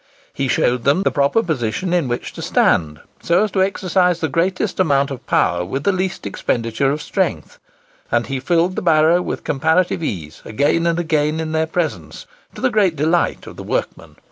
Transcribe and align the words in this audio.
He 0.33 0.47
showed 0.47 0.83
them 0.83 1.03
the 1.03 1.11
proper 1.11 1.43
position 1.43 1.93
in 1.93 2.07
which 2.07 2.33
to 2.33 2.41
stand 2.41 3.01
so 3.21 3.43
as 3.43 3.51
to 3.51 3.61
exercise 3.61 4.19
the 4.19 4.27
greatest 4.29 4.79
amount 4.79 5.11
of 5.11 5.27
power 5.27 5.63
with 5.63 5.83
the 5.83 5.91
least 5.91 6.25
expenditure 6.25 6.89
of 6.89 7.03
strength; 7.03 7.59
and 8.11 8.25
he 8.25 8.39
filled 8.39 8.75
the 8.75 8.81
barrow 8.81 9.21
with 9.21 9.43
comparative 9.43 10.01
ease 10.01 10.41
again 10.43 10.87
and 10.87 10.97
again 10.97 11.39
in 11.39 11.51
their 11.51 11.67
presence, 11.67 12.25
to 12.55 12.61
the 12.61 12.71
great 12.71 12.95
delight 12.95 13.45
of 13.45 13.57
the 13.57 13.63
workmen. 13.63 14.15